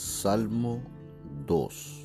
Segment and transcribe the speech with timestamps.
[0.00, 0.80] Salmo
[1.48, 2.04] 2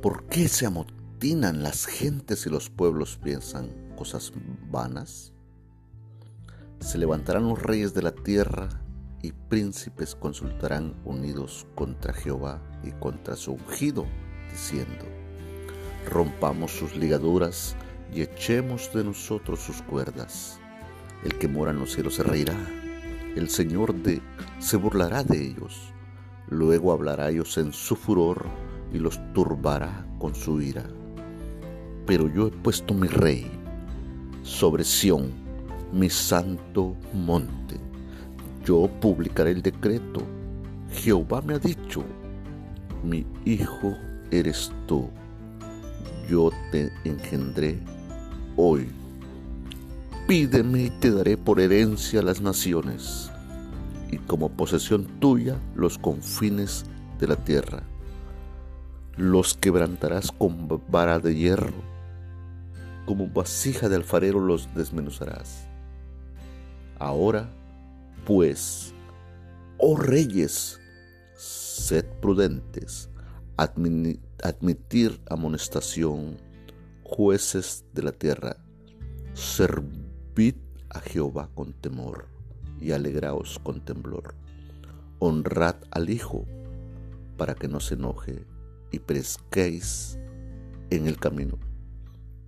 [0.00, 4.32] ¿Por qué se amotinan las gentes y los pueblos piensan cosas
[4.70, 5.34] vanas?
[6.80, 8.70] Se levantarán los reyes de la tierra
[9.20, 14.06] y príncipes consultarán unidos contra Jehová y contra su ungido,
[14.50, 15.04] diciendo,
[16.10, 17.76] rompamos sus ligaduras
[18.14, 20.58] y echemos de nosotros sus cuerdas.
[21.22, 22.56] El que mora en los cielos se reirá,
[23.36, 24.20] el Señor de,
[24.58, 25.92] se burlará de ellos,
[26.48, 28.44] luego hablará ellos en su furor
[28.92, 30.84] y los turbará con su ira.
[32.06, 33.50] Pero yo he puesto mi rey
[34.42, 35.30] sobre Sión,
[35.92, 37.76] mi santo monte.
[38.64, 40.22] Yo publicaré el decreto.
[40.90, 42.04] Jehová me ha dicho,
[43.02, 43.96] mi hijo
[44.30, 45.08] eres tú.
[46.28, 47.78] Yo te engendré
[48.56, 48.88] hoy.
[50.32, 53.30] Pídeme y te daré por herencia las naciones
[54.10, 56.86] y como posesión tuya los confines
[57.18, 57.82] de la tierra.
[59.18, 61.74] Los quebrantarás con vara de hierro,
[63.04, 65.68] como vasija de alfarero los desmenuzarás.
[66.98, 67.50] Ahora,
[68.24, 68.94] pues,
[69.76, 70.80] oh reyes,
[71.36, 73.10] sed prudentes,
[73.58, 76.38] admitir amonestación,
[77.02, 78.56] jueces de la tierra,
[80.32, 80.54] servid
[80.88, 82.26] a Jehová con temor
[82.80, 84.34] y alegraos con temblor.
[85.18, 86.46] Honrad al Hijo
[87.36, 88.46] para que no se enoje
[88.90, 90.18] y perezcáis
[90.90, 91.58] en el camino,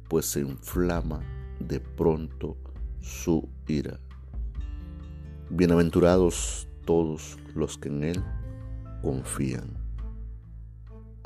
[0.08, 1.20] pues se inflama
[1.60, 2.56] de pronto
[3.00, 4.00] su ira.
[5.50, 8.24] Bienaventurados todos los que en Él
[9.02, 9.76] confían.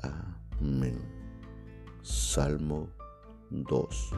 [0.02, 0.98] Amén.
[2.02, 2.88] Salmo
[3.50, 4.12] 2.